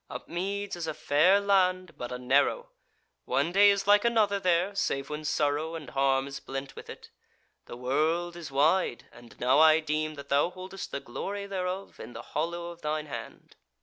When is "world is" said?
7.77-8.49